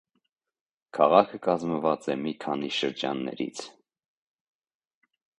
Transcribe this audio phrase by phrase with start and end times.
[0.97, 3.61] Քաղաքը կազմված է մի քանի շրջաններից։